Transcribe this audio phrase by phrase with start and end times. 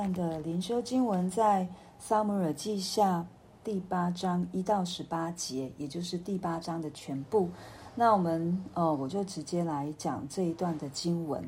[0.00, 1.66] 看的灵修经文在
[1.98, 3.26] 撒母耳记下
[3.64, 7.50] 第八章一到十八节，也就是第八章的全部。
[7.96, 11.42] 那我们呃，我就直接来讲这一段的经文。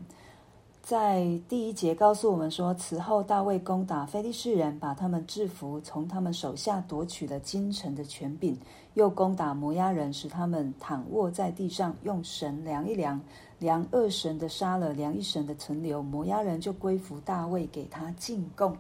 [0.83, 8.57] 在第一节告诉我们说，此后大卫攻打非利士人，把他们制服，从他们手下夺取了京城的权柄；
[8.95, 13.21] 又攻打摩押人，使他们躺卧在地上，用绳量一量，
[13.59, 16.03] 量二神的杀了，量一神的存留。
[16.03, 18.77] 摩押人就归服大卫，给他进贡。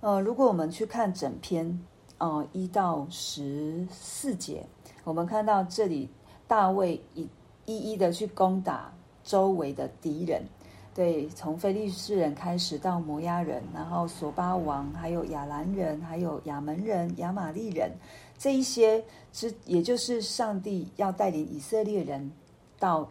[0.00, 1.80] 呃，如果我们去看整篇，
[2.18, 4.64] 呃，一到十四节，
[5.04, 6.08] 我们看到这里
[6.46, 7.26] 大卫一
[7.64, 8.92] 一一的去攻打
[9.24, 10.44] 周围的敌人。
[10.92, 17.92] 对，从菲利士人开始到摩押人，然后索巴王，还有亚兰人，还有亚门人、亚玛力人，
[18.36, 22.32] 这一些是，也就是上帝要带领以色列人
[22.76, 23.08] 到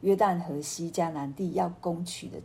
[0.00, 2.38] 约旦河西迦南地要攻取的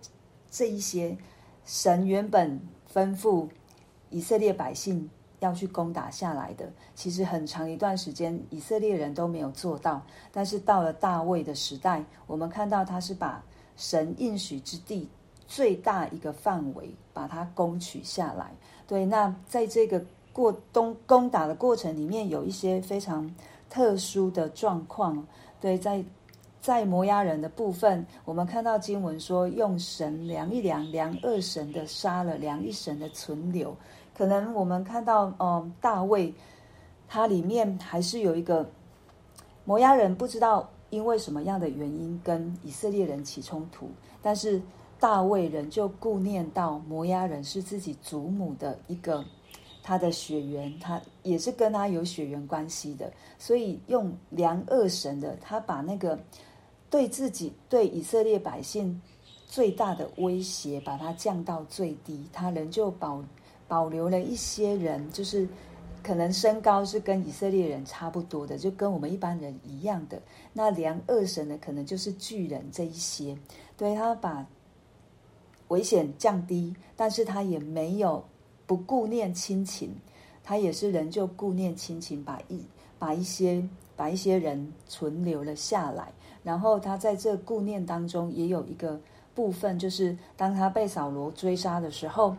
[0.52, 1.18] 这一些，
[1.66, 2.62] 神原本
[2.94, 3.49] 吩咐
[4.12, 13.43] 以色列百姓要去攻打下来的，其实很长一段时间以色列人都没有做到，但是到了大卫的时代，我们看到他是把。
[13.80, 15.08] 神应许之地
[15.48, 18.52] 最大一个范围，把它攻取下来。
[18.86, 23.34] 对，那在这个过东攻打的过程里面，有一些非常
[23.70, 25.26] 特殊的状况。
[25.62, 26.04] 对，在
[26.62, 33.74] 在摩押人的部分，我们看到经文说，用神量一量，量二神的杀了，量一神的存留。
[34.14, 36.34] 可能我们看到，嗯，大卫
[37.08, 38.70] 他里面还是有一个
[39.64, 40.70] 摩押人，不知道。
[40.90, 43.90] 因为什么样的原因跟以色列人起冲突？
[44.21, 44.62] 但是
[44.99, 49.23] 大卫人就顾念到摩押人是自己祖母的一个
[49.84, 56.20] 他的血缘，他也是跟他有血缘关系的，所以用量恶神的，他把那个
[56.90, 59.01] 对自己对以色列百姓
[59.48, 63.24] 最大的威胁，把它降到最低，他仍旧保
[63.68, 65.47] 保留了一些人，就是。
[66.09, 70.19] 可能身高是跟以色列人差不多的，就跟我们一般人一样的。
[70.53, 73.38] 那量二神的可能就是巨人这一些，
[73.78, 74.44] 对，他把
[75.68, 78.25] 危险降低，但是他也没有
[78.66, 79.96] 不顾念亲情，
[80.44, 82.59] 他也是仍旧顾念亲情，把一
[82.97, 83.64] 把一些
[83.96, 86.12] 把一些人存留了下来。
[86.41, 89.00] 然后他在这顾念当中也有一个
[89.36, 92.36] 部分，就是当他被扫罗追杀的时候。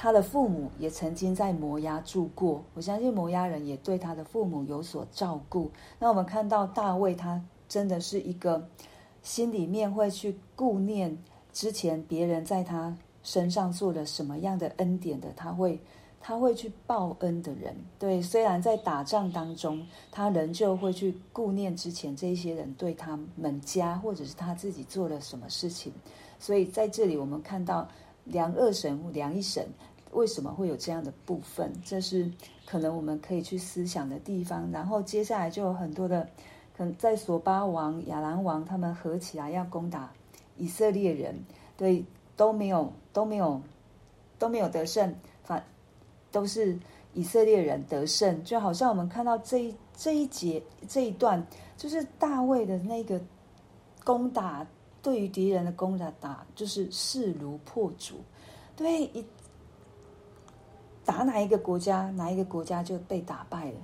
[0.00, 5.68] 他的父母也曾经在摩押住过，我相信摩押人也对他的父母有所照顾。
[5.98, 8.64] 那我们看到大卫，他真的是一个
[9.24, 11.18] 心里面会去顾念
[11.52, 15.80] 之前别人在他身上做了什么样的恩典的，他会
[16.20, 17.74] 他会去报恩的人。
[17.98, 25.92] 对，虽然在打仗当中，他仍旧会去顾念之前这些人对他们家或者是他自己做了什么事情。
[26.38, 27.88] 所以在这里我们看到。
[28.28, 29.66] 量二绳，量一神，
[30.12, 31.72] 为什么会有这样的部分？
[31.84, 32.30] 这是
[32.66, 34.70] 可能我们可以去思想的地方。
[34.70, 36.28] 然后接下来就有很多的，
[36.76, 40.12] 可能在索巴王、亚兰王他们合起来要攻打
[40.56, 41.38] 以色列人，
[41.76, 42.04] 对，
[42.36, 43.60] 都没有都没有
[44.38, 45.62] 都没有得胜，反
[46.30, 46.78] 都是
[47.14, 48.42] 以色列人得胜。
[48.44, 51.46] 就好像我们看到这一这一节这一段，
[51.76, 53.20] 就是大卫的那个
[54.04, 54.66] 攻打。
[55.00, 58.16] 对于敌人的攻打，打就是势如破竹。
[58.76, 59.24] 对，一
[61.08, 63.78] 打哪一个国家，哪一个国家就被打败了。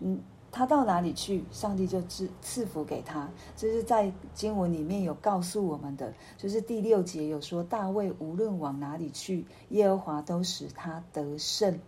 [0.00, 0.20] 嗯，
[0.52, 3.26] 他到哪里去，上帝就赐赐福给他。
[3.56, 11.80] 这是在经文里面有告诉我们的，就是第六节有说，大卫无论往哪里去，耶和华都使他得胜。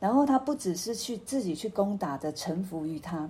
[0.00, 3.28] 然后他不只是去自己去攻打的，臣服于他，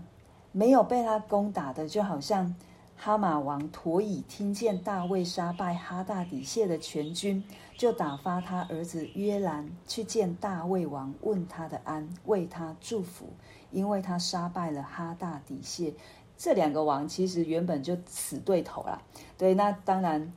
[0.52, 2.54] 没有被他攻打的，就好像。
[2.98, 7.44] 哈马王陀以听见大卫杀败哈大底谢的全军，
[7.76, 13.28] 就打发他儿子约兰去见大卫王，问他的安，为他祝福，
[13.70, 15.94] 因为他杀败了哈大底谢。
[16.36, 19.00] 这两个王其实原本就死对头了。
[19.38, 20.32] 对，那当然，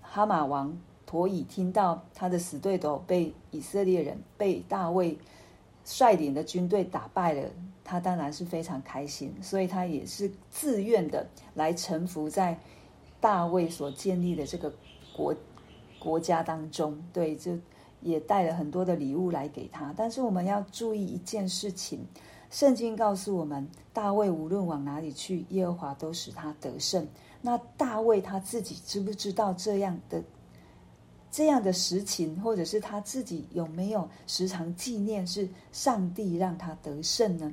[0.00, 5.18] 哈马王陀以听到他的死对头被以色列人被大卫
[5.84, 7.50] 率领的军队打败了。
[7.84, 12.58] 他当然是非常开心，所以他也是自愿的来臣服在
[13.20, 14.72] 大卫所建立的这个
[15.14, 15.34] 国
[15.98, 16.98] 国家当中。
[17.12, 17.52] 对，就
[18.00, 19.92] 也带了很多的礼物来给他。
[19.96, 22.06] 但是我们要注意一件事情，
[22.50, 27.06] 圣经告诉我们，大卫无论往哪里去，耶和华都使他得胜。
[27.42, 30.22] 那大卫他自己知不知道这样的
[31.34, 37.52] 这样的实情，或者是他自己有没有时常纪念是上帝让他得胜呢？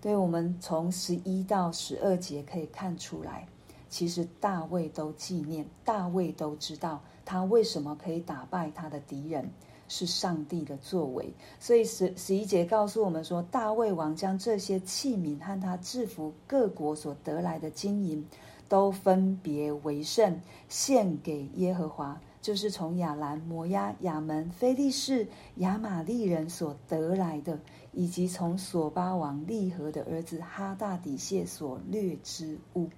[0.00, 3.46] 对，我们从十一到十二节可以看出来，
[3.88, 9.48] 其实大卫都纪念，大卫都知道他为什么可以打败他的敌人？
[9.86, 11.32] 是上帝的作为。
[11.60, 18.26] 所以十十一节告诉我们说，大卫王将这些器皿和他制服各国所得来的金银，
[18.68, 22.20] 都分别为圣，献给耶和华。
[22.42, 27.60] 就是从亚兰、摩押、亚门、非利士、亚玛利人所得来的，
[27.92, 32.88] 以及从索巴王利和的儿子哈大底谢所掠之物，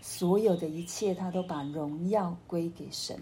[0.00, 3.16] 所有的一切，他都把荣耀归给神，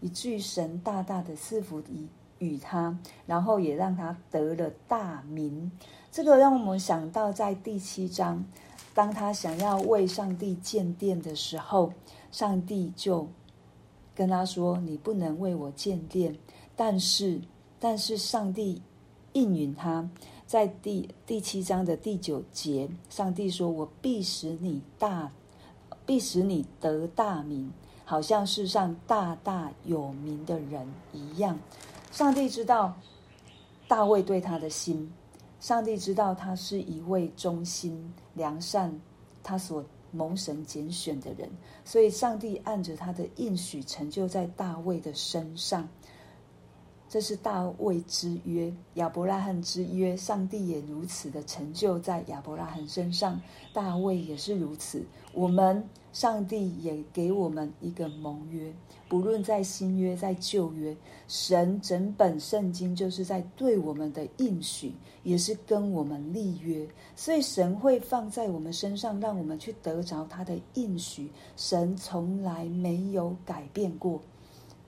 [0.00, 2.08] 以至于神大大的赐福于
[2.38, 5.70] 与他，然后也让他得了大名。
[6.10, 8.42] 这个让我们想到，在第七章，
[8.94, 11.92] 当他想要为上帝建殿的时候，
[12.32, 13.28] 上帝就。
[14.16, 16.34] 跟他说：“你不能为我建殿，
[16.74, 17.38] 但是，
[17.78, 18.80] 但是上帝
[19.34, 20.08] 应允他，
[20.46, 25.30] 在第第七章的第九节，上帝说：‘我必使你大，
[26.06, 27.70] 必使你得大名，
[28.06, 31.58] 好像世上大大有名的人一样。’
[32.10, 32.96] 上帝知道
[33.86, 35.12] 大卫对他的心，
[35.60, 38.98] 上帝知道他是一位忠心良善，
[39.42, 41.48] 他所。”蒙神拣选的人，
[41.84, 45.88] 所以上帝按着他的应许成就在大卫的身上。
[47.08, 53.40] 这是大卫之约，亚伯拉罕之约，上帝也如此的成就在亚伯拉罕身上，
[53.72, 55.04] 大卫也是如此。
[55.32, 58.72] 我们上帝也给我们一个盟约，
[59.06, 60.96] 不论在新约在旧约，
[61.28, 71.30] 神整本圣经就是在对我们的应许，也是跟我们立约，所以神会放在我们身上，让我们去得着他的应许。
[71.54, 74.18] 神从来没有改变过。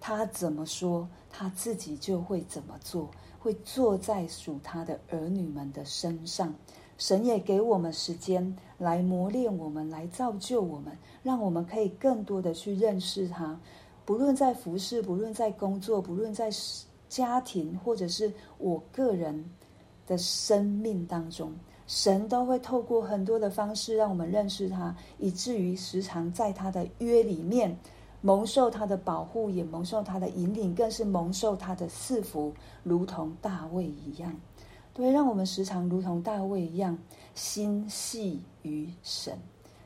[0.00, 6.54] 他怎么说，他自己就会怎么做，会坐在属他的儿女们的身上。
[6.98, 10.92] 神也给我们时间来磨练我们，来造就我们，
[11.22, 13.58] 让我们可以更多的去认识他。
[14.04, 16.50] 不论在服侍，不论在工作，不论在
[17.08, 19.42] 家庭，或者是我个人
[20.06, 21.52] 的生命当中，
[21.86, 27.74] 神都会透过很多的方式让我们认识他，以至于时常在他的约里面。
[28.20, 32.52] 蒙受他的保护，也蒙受他的引领，更是蒙受他的赐福，
[32.82, 34.34] 如同大卫一样。
[34.98, 36.98] 对，让我们时常如同大卫一样，
[37.32, 39.38] 心系于神，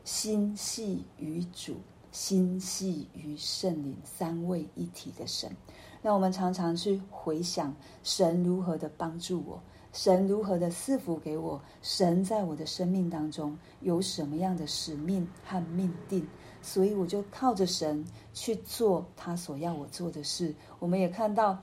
[0.05, 1.77] 心系于主，
[2.11, 5.55] 心系于圣灵，三位一体的神。
[6.01, 9.61] 让我们常常去回想神如何的帮助我，
[9.93, 16.27] 神如何的赐福给我，神在我的生命当中有什么样的使命和命定。
[16.63, 20.55] 所以我就靠着神去做他所要我做的事。
[20.79, 21.63] 我们也看到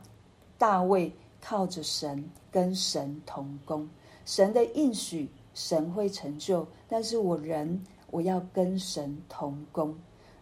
[0.60, 3.88] 大卫靠着神跟神同工，
[4.26, 7.82] 神的应许神会成就，但是我人
[8.12, 9.96] 我要跟神同工。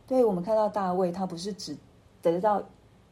[0.08, 1.76] 对，我们看到大卫，他不是只
[2.22, 2.64] 得到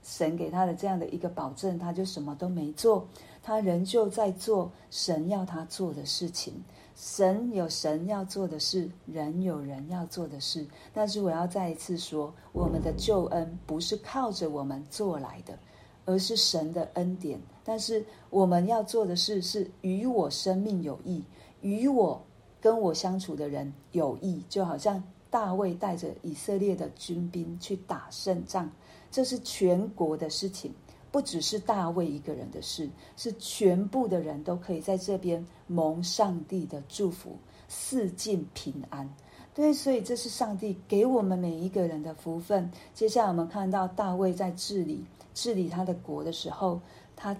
[0.04, 3.08] 神给他的这样的一个保证，他就什么都没做，
[3.44, 6.64] 他仍旧在做神要他做的事情。
[6.96, 10.66] 神有神要做的事，人有人要做的事。
[10.94, 15.60] 但是我要再一次说，我们的救恩不是靠着我们做来的，
[16.06, 17.38] 而是神的恩典。
[17.66, 21.24] 但是我们要做的事是与我生命有益，
[21.62, 22.24] 与我
[22.62, 24.42] 跟我相处的人有益。
[24.48, 28.70] 就好像大卫带着以色列的军兵去打胜仗，
[29.10, 30.72] 这是全国的事情。
[31.12, 37.38] 不只是大卫一个人的事，是全部的人都可以在这边蒙上帝的祝福，
[37.70, 39.10] 四境平安。
[39.54, 42.70] 对，所以这是上帝给我们每一个人的福分。
[42.94, 46.82] 接下来我们看到大卫在治理治理他的国的时候，
[47.16, 47.34] 他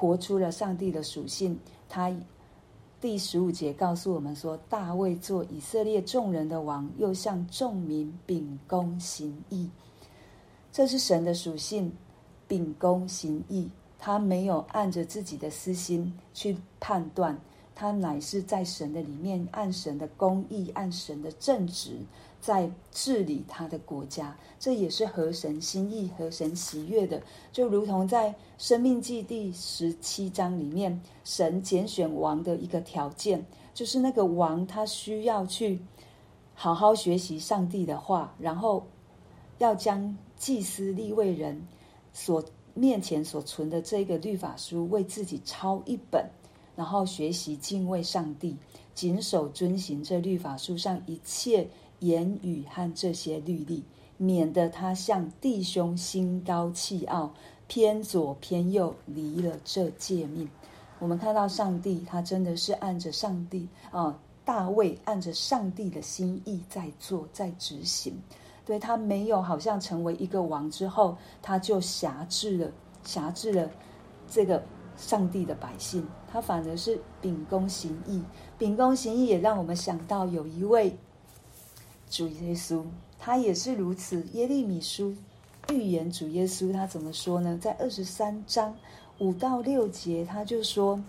[0.00, 1.58] 活出了上帝的属性。
[1.86, 2.10] 他
[3.02, 9.68] 第十五节告诉我们说，大卫做以色列众人的王，又向众民秉公行义。
[10.72, 11.92] 这是神的属性。
[12.48, 17.38] 秉公行义，他没有按着自己的私心去判断，
[17.76, 21.98] 他乃是在神的里面，按神的公义，按神的正直，
[22.40, 24.36] 在治理他的国家。
[24.58, 27.22] 这也是合神心意、合神喜悦的。
[27.52, 35.80] 就如同在《生命记》第十七章里面，神拣选王的一个条件，就是那个王他需要去
[36.54, 38.86] 好好学习上帝的话，然后
[39.58, 41.66] 要将祭司立位人。
[42.12, 42.44] 所
[42.74, 46.28] 面前所存的这个律法书，为自己抄一本，
[46.74, 48.56] 然后学习敬畏上帝，
[48.94, 51.68] 谨守遵行这律法书上一切
[52.00, 53.82] 言语和这些律例，
[54.18, 57.32] 免得他向弟兄心高气傲，
[57.66, 60.48] 偏左偏右，离了这诫命。
[60.98, 68.20] 我们看到上帝，他真的是按着上帝啊，大卫按着上帝的心意在做，在执行。
[68.66, 72.70] 对，他没有好像成为一个王之后，他就辖制了，
[73.02, 73.70] 辖制了
[74.28, 74.62] 这个
[74.96, 76.06] 上帝的百姓。
[76.30, 78.22] 他反而是秉公行义，
[78.58, 80.96] 秉公行义也让我们想到有一位
[82.10, 82.82] 主耶稣，
[83.18, 84.22] 他也是如此。
[84.32, 85.14] 耶利米书
[85.70, 87.56] 预言主耶稣，他怎么说呢？
[87.62, 88.76] 在二十三章
[89.18, 91.00] 五到六节，他就说。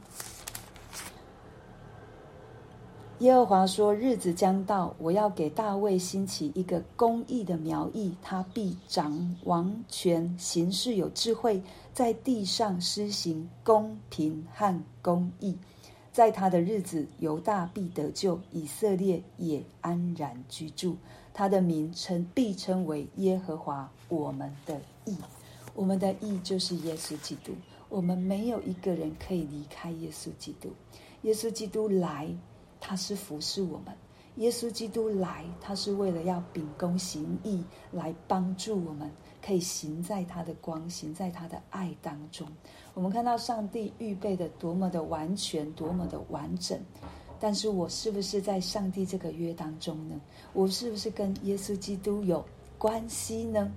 [3.20, 11.62] 耶和华说：“日子将到，我要给大卫兴起一个公义的苗裔，他必掌王权，行事有智慧，
[11.94, 15.56] 在地上施行公平和公义。
[16.12, 20.98] 在他的日子，犹大必得救，以色列也安然居住。
[21.34, 25.16] 他的名称必称为耶和华我们的义。
[25.74, 27.54] 我们的义就是耶稣基督。
[27.90, 30.70] 我们没有一个人可以离开耶稣基督。
[31.22, 32.30] 耶稣基督来。”
[32.84, 33.96] 他是服侍我们，
[34.36, 39.12] 耶稣基督来，他是为了要秉公行义，来帮助我们，
[39.46, 42.48] 可以行在他的光，行在他的爱当中。
[42.94, 46.80] 我们看到上帝预备的多么的完全，多么的完整。
[47.40, 50.16] 但是我是不是在上帝这个约当中呢？
[50.54, 52.44] 我是不是跟耶稣基督有
[52.78, 53.72] 关系呢？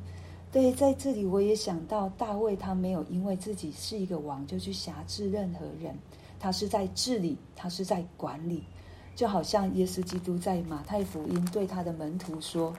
[0.53, 5.99] 对，在这里我也想到大卫，他没有因为自己是一个王就去辖制任何人，
[6.39, 8.63] 他是在治理，他是在管理。
[9.15, 12.75] 就好像耶稣基督在马太福音对他的门徒说，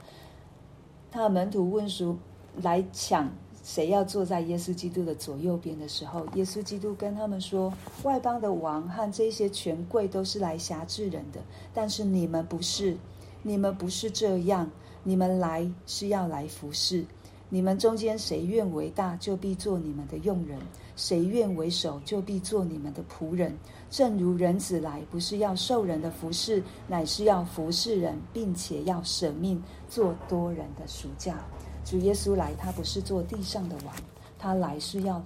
[1.10, 2.16] 他的门徒问说
[2.62, 3.30] ：“来抢
[3.62, 11.40] 谁要坐在耶稣基督的左右边的时候，耶稣基督跟他们说：外邦的王和这些权贵都是来辖制人的，
[11.74, 12.96] 但是你们不是，
[13.42, 14.70] 你们不是这样，
[15.02, 17.04] 你们来是要来服侍。
[17.48, 20.58] 你们中间谁愿为大，就必做你们的用人；
[20.96, 23.56] 谁愿为首，就必做你们的仆人。”
[23.88, 31.38] 正如人子来，不是要受人的服侍，乃是要服侍人，并且要舍命做多人的赎价。
[31.84, 33.94] 主耶稣来，他不是做地上的王，
[34.40, 35.24] 他来是要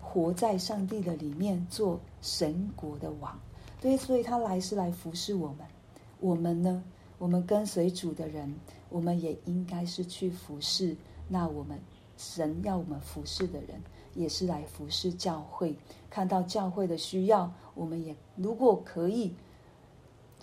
[0.00, 3.38] 活在上帝的里面，做神国的王。
[3.82, 5.58] 对，所以他来是来服侍我们。
[6.20, 6.82] 我们呢？
[7.18, 8.50] 我们跟随主的人，
[8.88, 10.96] 我们也应该是去服侍。
[11.28, 11.78] 那我们
[12.16, 13.78] 神要我们服侍的人。
[14.14, 15.74] 也是来服侍教会，
[16.08, 19.34] 看到教会的需要，我们也如果可以，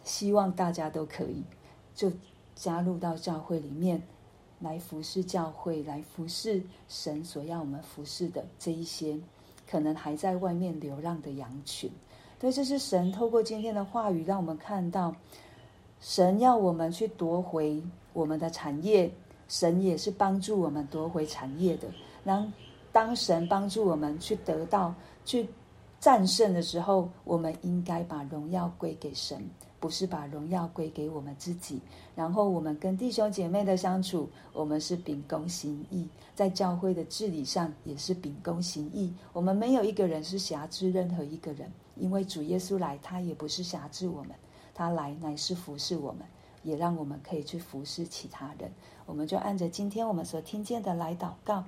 [0.03, 1.43] 希望大家都可以，
[1.93, 2.11] 就
[2.55, 4.01] 加入到教会里面
[4.59, 9.19] 来服侍教会，来服侍神所要我们服侍的这一些
[9.69, 11.91] 可能还在外面流浪的羊群。
[12.39, 15.13] 对，这是神透过今天的话语，让我们看到，
[15.99, 17.81] 神要我们去夺回
[18.13, 19.11] 我们的产业，
[19.47, 21.87] 神也是帮助我们夺回产业的。
[22.23, 22.53] 然
[22.97, 24.91] 当神帮助我们去得到、
[25.23, 25.47] 去
[25.99, 29.47] 战胜的时候，我们应该把荣耀归给神，
[29.79, 31.79] 不是把荣耀归给我们自己。
[32.15, 39.13] 然后我们跟弟兄姐妹的相处，我们是秉公行义，在教会的治理上也是秉公行义。
[39.31, 44.31] 我们没有一个人是辖制任何一个人，因为主耶稣来，他也不是辖制我们，
[44.73, 46.25] 他来乃是服侍我们，
[46.63, 48.71] 也让我们可以去服侍其他人。
[49.05, 51.63] 我们就按着今天我们所听见的来祷告。